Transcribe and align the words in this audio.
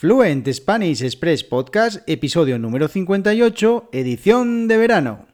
Fluent 0.00 0.46
Spanish 0.54 1.02
Express 1.02 1.42
Podcast, 1.42 2.08
episodio 2.08 2.56
número 2.56 2.86
58, 2.86 3.88
edición 3.90 4.68
de 4.68 4.76
verano. 4.76 5.26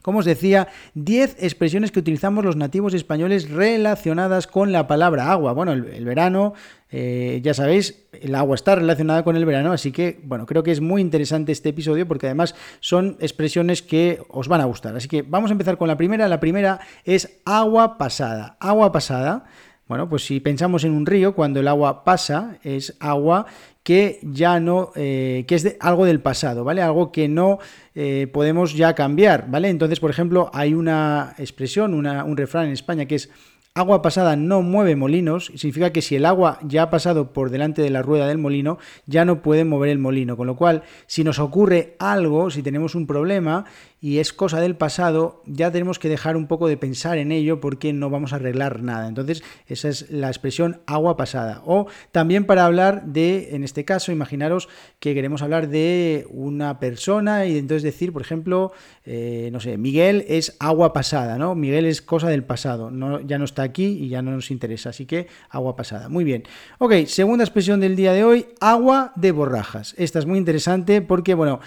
como 0.03 0.19
os 0.19 0.25
decía, 0.25 0.67
10 0.93 1.37
expresiones 1.39 1.91
que 1.91 1.99
utilizamos 1.99 2.45
los 2.45 2.55
nativos 2.55 2.93
españoles 2.93 3.49
relacionadas 3.49 4.45
con 4.45 4.71
la 4.71 4.85
palabra 4.85 5.31
agua. 5.31 5.53
Bueno, 5.53 5.71
el, 5.71 6.05
verano, 6.05 6.53
eh, 6.91 7.39
ya 7.41 7.55
sabéis, 7.55 8.05
el 8.11 8.35
agua 8.35 8.53
está 8.53 8.75
relacionada 8.75 9.23
con 9.23 9.35
el 9.35 9.45
verano, 9.45 9.71
así 9.71 9.91
que, 9.91 10.19
bueno, 10.23 10.45
creo 10.45 10.61
que 10.61 10.71
es 10.71 10.81
muy 10.81 11.01
interesante 11.01 11.51
este 11.51 11.69
episodio 11.69 12.07
porque 12.07 12.27
además 12.27 12.53
son 12.81 13.17
expresiones 13.19 13.81
que 13.81 14.21
os 14.27 14.47
van 14.47 14.61
a 14.61 14.65
gustar. 14.65 14.95
Así 14.95 15.07
que 15.07 15.23
vamos 15.23 15.49
a 15.49 15.53
empezar 15.53 15.77
con 15.77 15.87
la 15.87 15.97
primera. 15.97 16.27
La 16.27 16.39
primera 16.39 16.81
es 17.05 17.39
agua 17.45 17.97
pasada. 17.97 18.57
Agua 18.59 18.91
pasada. 18.91 19.45
Bueno, 19.87 20.07
pues 20.07 20.25
si 20.25 20.39
pensamos 20.39 20.85
en 20.85 20.93
un 20.93 21.05
río, 21.05 21.35
cuando 21.35 21.59
el 21.59 21.67
agua 21.67 22.03
pasa, 22.03 22.57
es 22.63 22.95
agua 22.99 23.45
que 23.83 24.19
ya 24.23 24.61
no, 24.61 24.91
eh, 24.95 25.43
que 25.45 25.55
es 25.55 25.75
algo 25.81 26.05
del 26.05 26.21
pasado, 26.21 26.63
¿vale? 26.63 26.81
Algo 26.81 27.11
que 27.11 27.27
no 27.27 27.59
eh, 27.93 28.27
podemos 28.31 28.75
ya 28.75 28.95
cambiar, 28.95 29.49
¿vale? 29.49 29.69
Entonces, 29.69 29.99
por 29.99 30.09
ejemplo, 30.09 30.49
hay 30.53 30.73
una 30.73 31.35
expresión, 31.37 31.93
una, 31.93 32.23
un 32.23 32.37
refrán 32.37 32.67
en 32.67 32.71
España 32.71 33.05
que 33.05 33.15
es 33.15 33.29
Agua 33.75 34.03
pasada 34.03 34.35
no 34.35 34.61
mueve 34.61 34.95
molinos, 34.95 35.47
significa 35.55 35.91
que 35.91 36.03
si 36.03 36.15
el 36.15 36.27
agua 36.27 36.59
ya 36.61 36.83
ha 36.83 36.89
pasado 36.91 37.33
por 37.33 37.49
delante 37.49 37.81
de 37.81 37.89
la 37.89 38.03
rueda 38.03 38.27
del 38.27 38.37
molino, 38.37 38.77
ya 39.07 39.25
no 39.25 39.41
puede 39.41 39.65
mover 39.65 39.89
el 39.89 39.97
molino. 39.97 40.37
Con 40.37 40.45
lo 40.45 40.55
cual, 40.55 40.83
si 41.07 41.23
nos 41.23 41.39
ocurre 41.39 41.95
algo, 41.97 42.51
si 42.51 42.61
tenemos 42.61 42.93
un 42.93 43.07
problema 43.07 43.65
y 44.03 44.19
es 44.19 44.33
cosa 44.33 44.59
del 44.59 44.75
pasado, 44.75 45.41
ya 45.45 45.71
tenemos 45.71 45.97
que 45.97 46.09
dejar 46.09 46.35
un 46.35 46.47
poco 46.47 46.67
de 46.67 46.75
pensar 46.75 47.17
en 47.17 47.31
ello 47.31 47.61
porque 47.61 47.93
no 47.93 48.09
vamos 48.09 48.33
a 48.33 48.35
arreglar 48.35 48.83
nada. 48.83 49.07
Entonces, 49.07 49.45
esa 49.65 49.87
es 49.87 50.11
la 50.11 50.27
expresión 50.27 50.81
agua 50.87 51.15
pasada. 51.15 51.61
O 51.65 51.87
también 52.11 52.43
para 52.43 52.65
hablar 52.65 53.05
de, 53.05 53.55
en 53.55 53.63
este 53.63 53.85
caso, 53.85 54.11
imaginaros 54.11 54.67
que 54.99 55.13
queremos 55.13 55.41
hablar 55.41 55.69
de 55.69 56.27
una 56.31 56.81
persona 56.81 57.45
y 57.45 57.57
entonces 57.57 57.81
decir, 57.81 58.11
por 58.11 58.21
ejemplo, 58.21 58.73
eh, 59.05 59.47
no 59.53 59.61
sé, 59.61 59.77
Miguel 59.77 60.25
es 60.27 60.57
agua 60.59 60.91
pasada, 60.91 61.37
¿no? 61.37 61.55
Miguel 61.55 61.85
es 61.85 62.01
cosa 62.01 62.27
del 62.27 62.43
pasado, 62.43 62.91
no, 62.91 63.21
ya 63.21 63.37
no 63.37 63.45
está 63.45 63.63
aquí 63.63 63.85
y 63.85 64.09
ya 64.09 64.21
no 64.21 64.31
nos 64.31 64.51
interesa. 64.51 64.89
Así 64.89 65.05
que 65.05 65.27
agua 65.49 65.77
pasada. 65.77 66.09
Muy 66.09 66.25
bien. 66.25 66.43
Ok, 66.77 67.05
segunda 67.05 67.45
expresión 67.45 67.79
del 67.79 67.95
día 67.95 68.11
de 68.11 68.25
hoy, 68.25 68.47
agua 68.59 69.13
de 69.15 69.31
borrajas. 69.31 69.95
Esta 69.97 70.19
es 70.19 70.25
muy 70.25 70.39
interesante 70.39 71.01
porque, 71.01 71.35
bueno, 71.35 71.61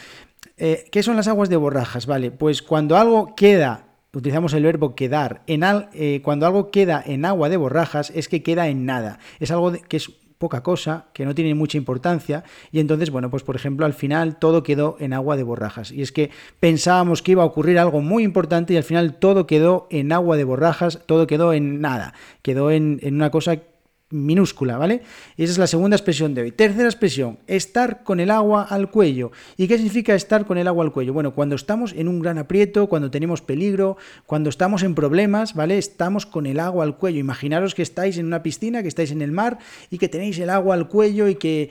eh, 0.57 0.87
¿qué 0.91 1.03
son 1.03 1.17
las 1.17 1.29
aguas 1.29 1.49
de 1.49 1.57
borrajas? 1.57 2.07
Vale, 2.07 2.31
pues 2.31 2.63
cuando 2.63 2.97
algo 2.97 3.35
queda 3.35 3.87
utilizamos 4.17 4.55
el 4.55 4.65
verbo 4.65 4.95
quedar. 4.95 5.43
En 5.47 5.63
eh, 5.93 6.21
cuando 6.23 6.47
algo 6.47 6.71
queda 6.71 7.03
en 7.05 7.25
agua 7.25 7.49
de 7.49 7.57
borrajas 7.57 8.11
es 8.15 8.29
que 8.29 8.43
queda 8.43 8.69
en 8.69 8.87
nada. 8.87 9.19
Es 9.41 9.51
algo 9.51 9.73
que 9.73 9.99
es 9.99 10.11
poca 10.39 10.63
cosa, 10.63 11.07
que 11.13 11.25
no 11.25 11.35
tiene 11.35 11.55
mucha 11.55 11.79
importancia, 11.79 12.45
y 12.71 12.81
entonces, 12.81 13.11
bueno, 13.11 13.31
pues 13.31 13.43
por 13.43 13.57
ejemplo, 13.57 13.87
al 13.87 13.95
final 13.95 14.39
todo 14.39 14.63
quedó 14.63 14.97
en 15.01 15.13
agua 15.13 15.37
de 15.37 15.43
borrajas. 15.43 15.91
Y 15.93 16.03
es 16.03 16.13
que 16.13 16.31
pensábamos 16.61 17.23
que 17.23 17.33
iba 17.33 17.43
a 17.43 17.47
ocurrir 17.47 17.79
algo 17.79 18.01
muy 18.01 18.23
importante 18.23 18.75
y 18.75 18.77
al 18.77 18.83
final 18.83 19.15
todo 19.19 19.47
quedó 19.47 19.87
en 19.91 20.13
agua 20.13 20.37
de 20.37 20.45
borrajas, 20.45 21.01
todo 21.07 21.27
quedó 21.27 21.53
en 21.53 21.81
nada, 21.81 22.13
quedó 22.43 22.71
en, 22.71 22.99
en 23.03 23.15
una 23.15 23.31
cosa 23.31 23.63
minúscula, 24.11 24.79
¿vale? 24.79 25.03
esa 25.37 25.53
es 25.53 25.59
la 25.59 25.67
segunda 25.67 25.97
expresión 25.97 26.33
de 26.33 26.43
hoy. 26.43 26.53
Tercera 26.53 26.89
expresión, 26.89 27.39
estar 27.49 28.05
con 28.05 28.21
el 28.21 28.31
agua 28.31 28.63
al 28.63 28.89
cuello. 28.91 29.33
¿Y 29.57 29.67
qué 29.67 29.77
significa 29.77 30.15
estar 30.15 30.47
con 30.47 30.59
el 30.59 30.69
agua 30.69 30.85
al 30.85 30.93
cuello? 30.93 31.13
Bueno, 31.13 31.35
cuando 31.35 31.57
estamos 31.57 31.93
en 31.93 32.07
un 32.07 32.21
gran 32.21 32.39
aprieto, 32.39 32.89
cuando 32.89 33.11
tenemos 33.11 33.43
peligro, 33.43 33.97
cuando 34.25 34.49
estamos 34.49 34.85
en 34.85 34.95
problemas, 34.95 35.55
¿vale? 35.55 35.77
Estamos 35.77 36.25
con 36.25 36.47
el 36.47 36.61
agua 36.61 36.85
al 36.85 36.97
cuello. 36.97 37.19
Imaginaros 37.19 37.75
que 37.75 37.83
estáis 37.83 38.17
en 38.19 38.27
una 38.27 38.45
piscina, 38.45 38.83
que 38.83 38.89
estáis 38.89 39.11
en 39.11 39.23
el 39.23 39.33
mar 39.33 39.59
y 39.91 39.99
que 39.99 40.09
tenéis 40.09 40.39
el 40.39 40.51
agua 40.51 40.77
al 40.77 40.89
cuello 40.89 41.27
y 41.27 41.35
que 41.35 41.71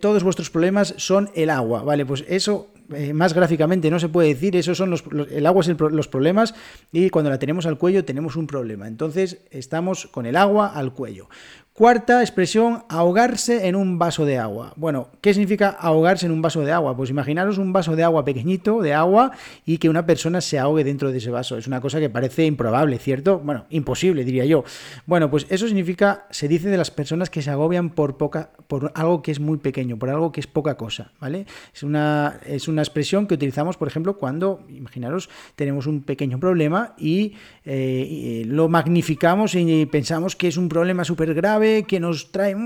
todos 0.00 0.24
vuestros 0.24 0.48
problemas 0.48 0.94
son 0.96 1.28
el 1.34 1.50
agua, 1.50 1.82
¿vale? 1.82 2.06
Pues 2.06 2.24
eso 2.28 2.70
eh, 2.92 3.12
más 3.12 3.34
gráficamente 3.34 3.90
no 3.90 3.98
se 3.98 4.08
puede 4.08 4.28
decir, 4.28 4.56
esos 4.56 4.76
son 4.76 4.90
los, 4.90 5.04
el 5.30 5.46
agua 5.46 5.62
es 5.62 5.68
los 5.68 6.08
problemas 6.08 6.54
y 6.92 7.10
cuando 7.10 7.30
la 7.30 7.38
tenemos 7.38 7.66
al 7.66 7.78
cuello 7.78 8.04
tenemos 8.04 8.36
un 8.36 8.46
problema. 8.46 8.86
Entonces 8.88 9.38
estamos 9.50 10.06
con 10.06 10.26
el 10.26 10.36
agua 10.36 10.68
al 10.68 10.92
cuello. 10.92 11.28
Cuarta 11.74 12.20
expresión, 12.20 12.84
ahogarse 12.88 13.66
en 13.66 13.74
un 13.74 13.98
vaso 13.98 14.24
de 14.24 14.38
agua. 14.38 14.72
Bueno, 14.76 15.08
¿qué 15.20 15.34
significa 15.34 15.70
ahogarse 15.70 16.24
en 16.24 16.30
un 16.30 16.40
vaso 16.40 16.60
de 16.60 16.70
agua? 16.70 16.96
Pues 16.96 17.10
imaginaros 17.10 17.58
un 17.58 17.72
vaso 17.72 17.96
de 17.96 18.04
agua 18.04 18.24
pequeñito, 18.24 18.80
de 18.80 18.94
agua, 18.94 19.32
y 19.66 19.78
que 19.78 19.88
una 19.88 20.06
persona 20.06 20.40
se 20.40 20.56
ahogue 20.60 20.84
dentro 20.84 21.10
de 21.10 21.18
ese 21.18 21.32
vaso. 21.32 21.58
Es 21.58 21.66
una 21.66 21.80
cosa 21.80 21.98
que 21.98 22.08
parece 22.08 22.46
improbable, 22.46 22.96
¿cierto? 23.00 23.40
Bueno, 23.40 23.66
imposible, 23.70 24.24
diría 24.24 24.44
yo. 24.44 24.62
Bueno, 25.04 25.32
pues 25.32 25.46
eso 25.50 25.66
significa, 25.66 26.28
se 26.30 26.46
dice 26.46 26.68
de 26.68 26.76
las 26.76 26.92
personas 26.92 27.28
que 27.28 27.42
se 27.42 27.50
agobian 27.50 27.90
por 27.90 28.18
poca, 28.18 28.50
por 28.68 28.92
algo 28.94 29.20
que 29.22 29.32
es 29.32 29.40
muy 29.40 29.58
pequeño, 29.58 29.98
por 29.98 30.10
algo 30.10 30.30
que 30.30 30.38
es 30.38 30.46
poca 30.46 30.76
cosa, 30.76 31.10
¿vale? 31.18 31.44
Es 31.74 31.82
una, 31.82 32.38
es 32.46 32.68
una 32.68 32.73
expresión 32.82 33.26
que 33.26 33.34
utilizamos, 33.34 33.76
por 33.76 33.88
ejemplo, 33.88 34.16
cuando, 34.18 34.64
imaginaros, 34.68 35.28
tenemos 35.56 35.86
un 35.86 36.02
pequeño 36.02 36.38
problema 36.38 36.94
y, 36.98 37.34
eh, 37.64 38.44
lo 38.46 38.68
magnificamos 38.68 39.54
y 39.54 39.86
pensamos 39.86 40.36
que 40.36 40.48
es 40.48 40.56
un 40.56 40.68
problema 40.68 41.04
súper 41.04 41.34
grave, 41.34 41.84
que 41.84 42.00
nos 42.00 42.32
trae 42.32 42.56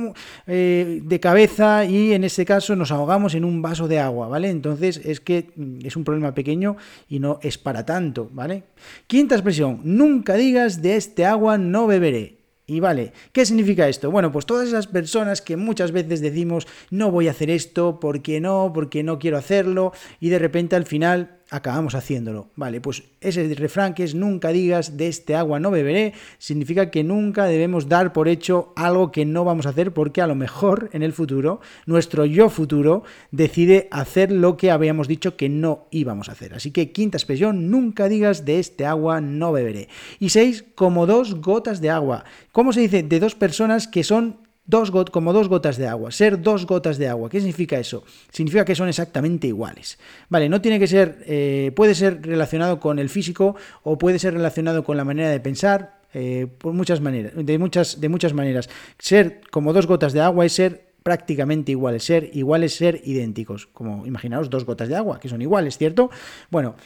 eh, 0.46 1.00
de 1.02 1.20
cabeza 1.20 1.84
y 1.84 2.12
en 2.12 2.24
este 2.24 2.44
caso 2.44 2.76
nos 2.76 2.90
ahogamos 2.90 3.34
en 3.34 3.44
un 3.44 3.62
vaso 3.62 3.88
de 3.88 4.00
agua, 4.00 4.28
¿vale? 4.28 4.50
Entonces 4.50 5.00
es 5.04 5.20
que 5.20 5.50
mm, 5.56 5.86
es 5.86 5.96
un 5.96 6.04
problema 6.04 6.34
pequeño 6.34 6.76
y 7.08 7.18
no 7.18 7.38
es 7.42 7.58
para 7.58 7.84
tanto, 7.84 8.28
¿vale? 8.32 8.64
Quinta 9.06 9.34
expresión, 9.34 9.80
nunca 9.84 10.34
digas 10.34 10.82
de 10.82 10.96
este 10.96 11.26
agua 11.26 11.58
no 11.58 11.86
beberé. 11.86 12.37
Y 12.70 12.80
vale, 12.80 13.14
¿qué 13.32 13.46
significa 13.46 13.88
esto? 13.88 14.10
Bueno, 14.10 14.30
pues 14.30 14.44
todas 14.44 14.68
esas 14.68 14.86
personas 14.86 15.40
que 15.40 15.56
muchas 15.56 15.90
veces 15.90 16.20
decimos 16.20 16.66
no 16.90 17.10
voy 17.10 17.26
a 17.26 17.30
hacer 17.30 17.48
esto, 17.48 17.98
¿por 17.98 18.20
qué 18.20 18.42
no? 18.42 18.72
Porque 18.74 19.02
no 19.02 19.18
quiero 19.18 19.38
hacerlo 19.38 19.92
y 20.20 20.28
de 20.28 20.38
repente 20.38 20.76
al 20.76 20.84
final 20.84 21.37
acabamos 21.50 21.94
haciéndolo. 21.94 22.48
Vale, 22.56 22.80
pues 22.80 23.04
ese 23.20 23.52
refrán 23.54 23.94
que 23.94 24.04
es 24.04 24.14
nunca 24.14 24.50
digas 24.50 24.96
de 24.96 25.08
este 25.08 25.34
agua 25.34 25.60
no 25.60 25.70
beberé, 25.70 26.12
significa 26.38 26.90
que 26.90 27.04
nunca 27.04 27.46
debemos 27.46 27.88
dar 27.88 28.12
por 28.12 28.28
hecho 28.28 28.72
algo 28.76 29.10
que 29.10 29.24
no 29.24 29.44
vamos 29.44 29.66
a 29.66 29.70
hacer 29.70 29.92
porque 29.92 30.20
a 30.20 30.26
lo 30.26 30.34
mejor 30.34 30.90
en 30.92 31.02
el 31.02 31.12
futuro 31.12 31.60
nuestro 31.86 32.24
yo 32.24 32.50
futuro 32.50 33.02
decide 33.30 33.88
hacer 33.90 34.30
lo 34.30 34.56
que 34.56 34.70
habíamos 34.70 35.08
dicho 35.08 35.36
que 35.36 35.48
no 35.48 35.86
íbamos 35.90 36.28
a 36.28 36.32
hacer. 36.32 36.54
Así 36.54 36.70
que 36.70 36.92
quinta 36.92 37.16
expresión, 37.16 37.70
nunca 37.70 38.08
digas 38.08 38.44
de 38.44 38.58
este 38.58 38.84
agua 38.84 39.20
no 39.20 39.52
beberé. 39.52 39.88
Y 40.18 40.30
seis, 40.30 40.64
como 40.74 41.06
dos 41.06 41.40
gotas 41.40 41.80
de 41.80 41.90
agua. 41.90 42.24
¿Cómo 42.52 42.72
se 42.72 42.80
dice? 42.80 43.02
De 43.02 43.20
dos 43.20 43.34
personas 43.34 43.88
que 43.88 44.04
son 44.04 44.47
dos 44.68 44.92
como 45.10 45.32
dos 45.32 45.48
gotas 45.48 45.78
de 45.78 45.88
agua, 45.88 46.12
ser 46.12 46.40
dos 46.40 46.66
gotas 46.66 46.98
de 46.98 47.08
agua. 47.08 47.28
¿Qué 47.28 47.40
significa 47.40 47.78
eso? 47.78 48.04
Significa 48.30 48.64
que 48.64 48.74
son 48.74 48.88
exactamente 48.88 49.48
iguales. 49.48 49.98
Vale, 50.28 50.48
no 50.48 50.60
tiene 50.60 50.78
que 50.78 50.86
ser, 50.86 51.24
eh, 51.26 51.72
puede 51.74 51.94
ser 51.94 52.22
relacionado 52.22 52.78
con 52.78 52.98
el 52.98 53.08
físico 53.08 53.56
o 53.82 53.98
puede 53.98 54.18
ser 54.18 54.34
relacionado 54.34 54.84
con 54.84 54.96
la 54.96 55.04
manera 55.04 55.30
de 55.30 55.40
pensar, 55.40 55.98
eh, 56.12 56.46
por 56.58 56.74
muchas 56.74 57.00
maneras, 57.00 57.32
de 57.34 57.58
muchas, 57.58 58.00
de 58.00 58.08
muchas 58.08 58.34
maneras. 58.34 58.68
Ser 58.98 59.40
como 59.50 59.72
dos 59.72 59.86
gotas 59.86 60.12
de 60.12 60.20
agua 60.20 60.44
es 60.44 60.52
ser 60.52 60.92
prácticamente 61.02 61.72
iguales, 61.72 62.04
ser 62.04 62.30
iguales, 62.34 62.74
ser 62.74 63.00
idénticos, 63.04 63.66
como 63.66 64.06
imaginaos 64.06 64.50
dos 64.50 64.66
gotas 64.66 64.88
de 64.90 64.96
agua, 64.96 65.18
que 65.18 65.30
son 65.30 65.40
iguales, 65.40 65.78
¿cierto? 65.78 66.10
Bueno, 66.50 66.76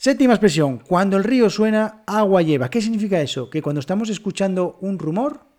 Séptima 0.00 0.32
expresión, 0.32 0.78
cuando 0.78 1.18
el 1.18 1.24
río 1.24 1.50
suena, 1.50 2.04
agua 2.06 2.40
lleva. 2.40 2.70
¿Qué 2.70 2.80
significa 2.80 3.20
eso? 3.20 3.50
Que 3.50 3.60
cuando 3.60 3.80
estamos 3.80 4.08
escuchando 4.08 4.78
un 4.80 4.98
rumor, 4.98 5.49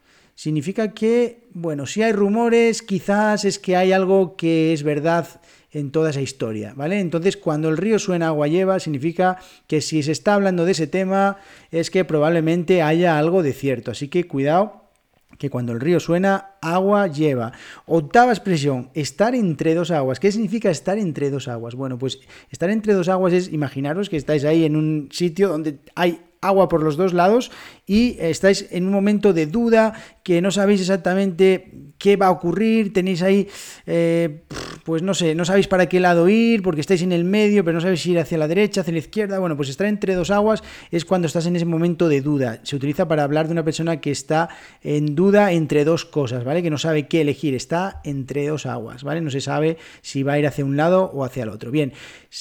significa 0.41 0.91
que, 0.91 1.43
bueno, 1.53 1.85
si 1.85 2.01
hay 2.01 2.13
rumores, 2.13 2.81
quizás 2.81 3.45
es 3.45 3.59
que 3.59 3.75
hay 3.75 3.91
algo 3.91 4.35
que 4.35 4.73
es 4.73 4.81
verdad 4.81 5.27
en 5.71 5.91
toda 5.91 6.09
esa 6.09 6.21
historia, 6.21 6.73
¿vale? 6.75 6.99
Entonces, 6.99 7.37
cuando 7.37 7.69
el 7.69 7.77
río 7.77 7.99
suena 7.99 8.29
agua 8.29 8.47
lleva, 8.47 8.79
significa 8.79 9.37
que 9.67 9.81
si 9.81 10.01
se 10.01 10.11
está 10.11 10.33
hablando 10.33 10.65
de 10.65 10.71
ese 10.71 10.87
tema, 10.87 11.37
es 11.69 11.91
que 11.91 12.05
probablemente 12.05 12.81
haya 12.81 13.19
algo 13.19 13.43
de 13.43 13.53
cierto. 13.53 13.91
Así 13.91 14.07
que 14.07 14.27
cuidado, 14.27 14.89
que 15.37 15.51
cuando 15.51 15.73
el 15.73 15.79
río 15.79 15.99
suena, 15.99 16.55
agua 16.59 17.05
lleva. 17.05 17.51
Octava 17.85 18.31
expresión, 18.31 18.89
estar 18.95 19.35
entre 19.35 19.75
dos 19.75 19.91
aguas. 19.91 20.19
¿Qué 20.19 20.31
significa 20.31 20.71
estar 20.71 20.97
entre 20.97 21.29
dos 21.29 21.47
aguas? 21.49 21.75
Bueno, 21.75 21.99
pues 21.99 22.19
estar 22.49 22.71
entre 22.71 22.93
dos 22.95 23.09
aguas 23.09 23.33
es, 23.33 23.53
imaginaros 23.53 24.09
que 24.09 24.17
estáis 24.17 24.43
ahí 24.45 24.65
en 24.65 24.75
un 24.75 25.09
sitio 25.11 25.49
donde 25.49 25.77
hay 25.93 26.19
agua 26.41 26.67
por 26.67 26.83
los 26.83 26.97
dos 26.97 27.13
lados 27.13 27.51
y 27.85 28.17
estáis 28.19 28.67
en 28.71 28.85
un 28.85 28.91
momento 28.91 29.31
de 29.31 29.45
duda, 29.45 29.93
que 30.23 30.41
no 30.41 30.51
sabéis 30.51 30.81
exactamente 30.81 31.91
qué 31.97 32.15
va 32.15 32.27
a 32.27 32.31
ocurrir, 32.31 32.93
tenéis 32.93 33.21
ahí, 33.21 33.47
eh, 33.85 34.43
pues 34.91 35.03
no 35.03 35.13
sé, 35.13 35.35
no 35.35 35.45
sabéis 35.45 35.69
para 35.69 35.87
qué 35.87 36.01
lado 36.01 36.27
ir, 36.27 36.61
porque 36.61 36.81
estáis 36.81 37.01
en 37.01 37.13
el 37.13 37.23
medio, 37.23 37.63
pero 37.63 37.75
no 37.75 37.79
sabéis 37.79 38.01
si 38.01 38.11
ir 38.11 38.19
hacia 38.19 38.37
la 38.37 38.49
derecha, 38.49 38.81
hacia 38.81 38.91
la 38.91 38.99
izquierda. 38.99 39.39
Bueno, 39.39 39.55
pues 39.55 39.69
estar 39.69 39.87
entre 39.87 40.15
dos 40.15 40.31
aguas 40.31 40.63
es 40.91 41.05
cuando 41.05 41.27
estás 41.27 41.45
en 41.45 41.55
ese 41.55 41.63
momento 41.63 42.09
de 42.09 42.19
duda. 42.19 42.59
Se 42.63 42.75
utiliza 42.75 43.07
para 43.07 43.23
hablar 43.23 43.45
de 43.47 43.53
una 43.53 43.63
persona 43.63 44.01
que 44.01 44.11
está 44.11 44.49
en 44.83 45.15
duda 45.15 45.53
entre 45.53 45.85
dos 45.85 46.03
cosas, 46.03 46.43
¿vale? 46.43 46.61
Que 46.61 46.69
no 46.69 46.77
sabe 46.77 47.07
qué 47.07 47.21
elegir, 47.21 47.55
está 47.55 48.01
entre 48.03 48.45
dos 48.45 48.65
aguas, 48.65 49.05
¿vale? 49.05 49.21
No 49.21 49.29
se 49.29 49.39
sabe 49.39 49.77
si 50.01 50.23
va 50.23 50.33
a 50.33 50.39
ir 50.39 50.45
hacia 50.45 50.65
un 50.65 50.75
lado 50.75 51.09
o 51.13 51.23
hacia 51.23 51.43
el 51.43 51.49
otro. 51.49 51.71
Bien, 51.71 51.93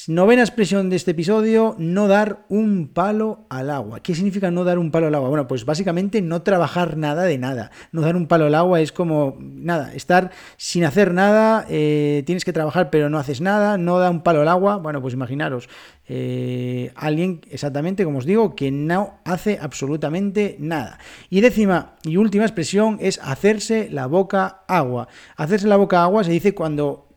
novena 0.08 0.43
expresión 0.43 0.91
de 0.91 0.96
este 0.96 1.12
episodio, 1.12 1.76
no 1.79 2.08
dar 2.08 2.46
un 2.49 2.88
palo 2.88 3.46
al 3.49 3.70
agua. 3.70 4.00
¿Qué 4.00 4.17
significa 4.17 4.50
no 4.50 4.64
dar 4.64 4.81
un 4.81 4.91
palo 4.91 5.06
al 5.06 5.14
agua? 5.14 5.29
Bueno, 5.29 5.46
pues 5.46 5.64
básicamente 5.64 6.20
no 6.20 6.43
trabajar 6.43 6.96
nada 6.96 7.23
de 7.23 7.38
nada. 7.38 7.70
No 7.93 8.00
dar 8.00 8.17
un 8.17 8.26
palo 8.26 8.46
al 8.46 8.56
agua 8.56 8.81
es 8.81 8.91
como, 8.91 9.38
nada, 9.41 9.94
estar 9.94 10.32
sin 10.56 10.82
hacer 10.82 11.14
nada, 11.14 11.64
eh, 11.69 12.25
tienes 12.26 12.39
que 12.44 12.52
trabajar 12.52 12.90
pero 12.90 13.10
no 13.10 13.19
haces 13.19 13.40
nada, 13.40 13.78
no 13.78 13.98
da 13.98 14.10
un 14.10 14.22
palo 14.22 14.42
al 14.42 14.48
agua. 14.48 14.76
Bueno, 14.76 15.00
pues 15.00 15.14
imaginaros, 15.14 15.69
eh, 16.08 16.92
alguien 16.94 17.40
exactamente, 17.50 18.04
como 18.04 18.19
os 18.19 18.25
digo, 18.25 18.54
que 18.54 18.70
no 18.70 19.20
hace 19.25 19.58
absolutamente 19.60 20.56
nada. 20.58 20.98
Y 21.28 21.40
décima 21.40 21.96
y 22.04 22.16
última 22.16 22.44
expresión 22.44 22.98
es 23.00 23.20
hacerse 23.22 23.88
la 23.90 24.06
boca 24.06 24.62
agua. 24.69 25.08
Hacerse 25.37 25.69
la 25.69 25.76
boca 25.76 26.02
agua 26.02 26.25
se 26.25 26.32
dice 26.32 26.54
cuando 26.54 27.08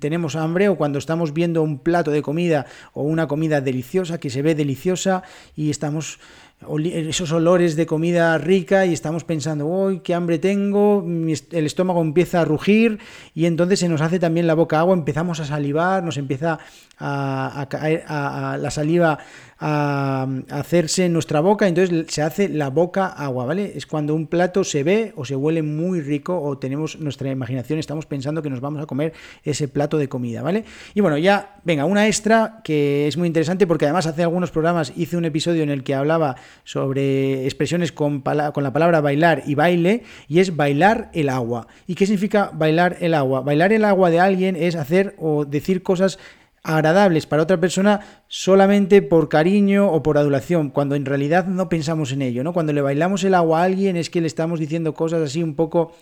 tenemos 0.00 0.34
hambre 0.36 0.68
o 0.68 0.76
cuando 0.76 0.98
estamos 0.98 1.32
viendo 1.32 1.62
un 1.62 1.78
plato 1.78 2.10
de 2.10 2.22
comida 2.22 2.66
o 2.92 3.02
una 3.02 3.28
comida 3.28 3.60
deliciosa 3.60 4.18
que 4.18 4.30
se 4.30 4.42
ve 4.42 4.54
deliciosa 4.54 5.22
y 5.54 5.70
estamos 5.70 6.18
esos 6.60 7.30
olores 7.32 7.76
de 7.76 7.86
comida 7.86 8.36
rica 8.38 8.86
y 8.86 8.92
estamos 8.92 9.24
pensando, 9.24 9.66
uy, 9.66 10.00
qué 10.00 10.14
hambre 10.14 10.38
tengo, 10.38 11.04
el 11.06 11.66
estómago 11.66 12.00
empieza 12.00 12.40
a 12.40 12.44
rugir 12.44 12.98
y 13.34 13.46
entonces 13.46 13.80
se 13.80 13.88
nos 13.88 14.00
hace 14.00 14.18
también 14.18 14.46
la 14.46 14.54
boca 14.54 14.80
agua, 14.80 14.94
empezamos 14.94 15.38
a 15.38 15.44
salivar, 15.44 16.02
nos 16.02 16.16
empieza 16.16 16.58
a, 16.98 17.66
caer 17.68 18.04
a, 18.08 18.56
la 18.58 18.70
saliva 18.70 19.18
a, 19.60 20.26
hacerse 20.50 21.04
en 21.04 21.12
nuestra 21.12 21.40
boca, 21.40 21.68
entonces 21.68 22.06
se 22.08 22.22
hace 22.22 22.48
la 22.48 22.70
boca 22.70 23.06
agua, 23.06 23.44
¿vale? 23.44 23.72
Es 23.76 23.86
cuando 23.86 24.14
un 24.14 24.26
plato 24.26 24.64
se 24.64 24.82
ve 24.82 25.12
o 25.14 25.24
se 25.24 25.36
huele 25.36 25.62
muy 25.62 26.00
rico 26.00 26.40
o 26.40 26.58
tenemos 26.58 26.98
nuestra 26.98 27.30
imaginación, 27.30 27.78
estamos 27.78 28.06
pensando 28.06 28.42
que 28.42 28.50
nos 28.50 28.60
vamos 28.60 28.82
a 28.82 28.86
comer 28.86 29.12
ese 29.44 29.68
plato 29.68 29.98
de 29.98 30.08
comida, 30.08 30.42
¿vale? 30.42 30.64
Y 30.94 31.00
bueno, 31.00 31.18
ya, 31.18 31.60
venga, 31.64 31.84
una 31.84 32.06
extra 32.06 32.60
que 32.64 33.06
es 33.06 33.16
muy 33.16 33.26
interesante 33.26 33.66
porque 33.66 33.84
además 33.84 34.06
hace 34.06 34.22
algunos 34.22 34.50
programas 34.50 34.92
hice 34.96 35.16
un 35.16 35.26
episodio 35.26 35.62
en 35.62 35.70
el 35.70 35.84
que 35.84 35.94
hablaba 35.94 36.36
sobre 36.64 37.44
expresiones 37.44 37.92
con, 37.92 38.22
la 38.24 38.72
palabra 38.72 39.00
bailar 39.00 39.42
y 39.46 39.54
baile 39.54 40.02
y 40.28 40.40
es 40.40 40.56
bailar 40.56 41.10
el 41.12 41.28
agua. 41.28 41.68
¿Y 41.86 41.94
qué 41.94 42.06
significa 42.06 42.50
bailar 42.52 42.96
el 43.00 43.14
agua? 43.14 43.40
Bailar 43.40 43.72
el 43.72 43.84
agua 43.84 44.10
de 44.10 44.20
alguien 44.20 44.56
es 44.56 44.76
hacer 44.76 45.14
o 45.18 45.44
decir 45.44 45.82
cosas 45.82 46.18
agradables 46.66 47.26
para 47.26 47.42
otra 47.42 47.60
persona 47.60 48.00
solamente 48.26 49.00
por 49.00 49.28
cariño 49.28 49.90
o 49.90 50.02
por 50.02 50.18
adulación, 50.18 50.70
cuando 50.70 50.96
en 50.96 51.04
realidad 51.04 51.46
no 51.46 51.68
pensamos 51.68 52.10
en 52.12 52.22
ello, 52.22 52.42
¿no? 52.42 52.52
Cuando 52.52 52.72
le 52.72 52.82
bailamos 52.82 53.22
el 53.24 53.34
agua 53.34 53.60
a 53.60 53.64
alguien 53.64 53.96
es 53.96 54.10
que 54.10 54.20
le 54.20 54.26
estamos 54.26 54.58
diciendo 54.58 54.92
cosas 54.92 55.22
así 55.22 55.42
un 55.42 55.54
poco 55.54 55.92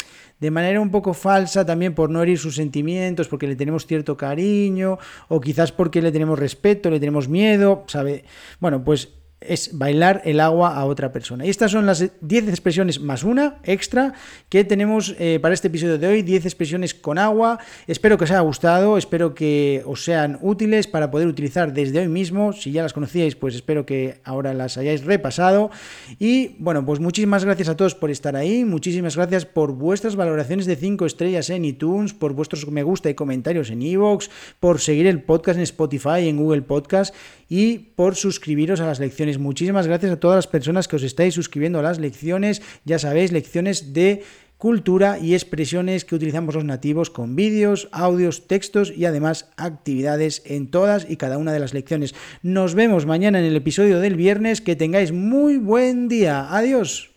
de 0.41 0.51
manera 0.51 0.81
un 0.81 0.91
poco 0.91 1.15
falsa 1.15 1.65
también 1.65 1.95
por 1.95 2.11
no 2.11 2.23
herir 2.23 2.39
sus 2.39 2.57
sentimientos, 2.57 3.29
porque 3.29 3.47
le 3.47 3.57
tenemos 3.57 3.87
cierto 3.87 4.17
cariño 4.17 4.99
o 5.29 5.41
quizás 5.41 5.71
porque 5.71 6.03
le 6.03 6.13
tenemos 6.13 6.39
respeto, 6.39 6.91
le 6.91 6.99
tenemos 6.99 7.29
miedo, 7.29 7.85
¿sabe? 7.87 8.25
Bueno, 8.59 8.83
pues 8.83 9.11
es 9.47 9.77
bailar 9.77 10.23
el 10.25 10.41
agua 10.41 10.77
a 10.77 10.85
otra 10.85 11.13
persona. 11.13 11.47
Y 11.47 11.51
estas 11.51 11.71
son 11.71 11.87
las 11.87 12.05
10 12.21 12.49
expresiones 12.49 13.01
más 13.01 13.25
una 13.25 13.57
extra 13.65 14.15
que 14.49 14.65
tenemos 14.65 15.15
eh, 15.19 15.39
para 15.41 15.55
este 15.55 15.69
episodio 15.69 15.99
de 15.99 16.07
hoy, 16.07 16.23
10 16.23 16.45
expresiones 16.45 16.95
con 16.95 17.19
agua. 17.19 17.59
Espero 17.87 18.19
que 18.19 18.25
os 18.25 18.31
haya 18.31 18.41
gustado, 18.41 18.99
espero 18.99 19.35
que 19.35 19.83
os 19.87 20.05
sean 20.05 20.39
útiles 20.43 20.87
para 20.87 21.11
poder 21.11 21.29
utilizar 21.29 21.73
desde 21.73 22.01
hoy 22.01 22.09
mismo. 22.09 22.53
Si 22.53 22.73
ya 22.73 22.83
las 22.83 22.93
conocíais, 22.93 23.37
pues 23.37 23.55
espero 23.55 23.87
que 23.87 24.21
ahora 24.25 24.55
las 24.55 24.77
hayáis 24.77 25.05
repasado. 25.05 25.71
Y 26.19 26.57
bueno, 26.59 26.85
pues 26.85 27.01
muchísimas 27.01 27.45
gracias 27.45 27.69
a 27.69 27.77
todos 27.77 27.95
por 27.95 28.11
estar 28.11 28.37
ahí, 28.37 28.65
muchísimas 28.65 29.17
gracias 29.17 29.47
por 29.47 29.73
vuestras 29.73 30.17
valoraciones 30.17 30.67
de 30.67 30.77
5 30.77 31.07
estrellas 31.07 31.51
en 31.51 31.65
iTunes, 31.65 32.15
por 32.15 32.33
vuestros 32.33 32.67
me 32.69 32.83
gusta 32.83 33.11
y 33.11 33.15
comentarios 33.15 33.71
en 33.71 33.83
iVoox, 33.83 34.29
por 34.61 34.81
seguir 34.81 35.07
el 35.07 35.23
podcast 35.23 35.57
en 35.57 35.63
Spotify 35.63 36.29
en 36.29 36.37
Google 36.37 36.63
Podcast 36.63 37.15
y 37.49 37.79
por 37.79 38.17
suscribiros 38.17 38.81
a 38.81 38.87
las 38.87 38.99
lecciones. 39.35 39.39
Muchísimas 39.39 39.87
gracias 39.87 40.13
a 40.13 40.21
todas 40.21 40.37
las 40.37 40.47
personas 40.47 40.89
que 40.89 40.97
os 40.97 41.03
estáis 41.03 41.35
suscribiendo 41.35 41.79
a 41.79 41.83
las 41.83 41.99
lecciones. 41.99 42.63
Ya 42.85 42.99
sabéis, 42.99 43.33
lecciones 43.33 43.93
de 43.93 44.23
cultura 44.59 45.19
y 45.19 45.35
expresiones 45.35 46.05
que 46.05 46.15
utilizamos 46.15 46.55
los 46.55 46.65
nativos 46.65 47.11
con 47.11 47.37
vídeos, 47.37 47.89
audios, 47.93 48.47
textos 48.47 48.93
y 48.97 49.05
además 49.05 49.51
actividades 49.57 50.43
en 50.47 50.71
todas 50.71 51.07
y 51.09 51.17
cada 51.17 51.39
una 51.39 51.53
de 51.53 51.61
las 51.61 51.75
lecciones. 51.75 52.15
Nos 52.43 52.75
vemos 52.75 53.07
mañana 53.07 53.39
en 53.39 53.45
el 53.45 53.57
episodio 53.57 54.01
del 54.01 54.17
viernes. 54.17 54.61
Que 54.61 54.77
tengáis 54.77 55.13
muy 55.13 55.59
buen 55.59 56.09
día. 56.09 56.49
Adiós. 56.51 57.14